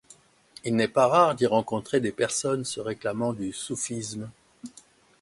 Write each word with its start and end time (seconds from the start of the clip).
Il 0.63 0.75
n'est 0.75 0.87
pas 0.87 1.05
rare 1.07 1.35
d'y 1.35 1.45
rencontrer 1.45 1.99
des 1.99 2.11
personnes 2.11 2.65
se 2.65 2.79
réclamant 2.79 3.33
du 3.33 3.53
soufisme. 3.53 4.31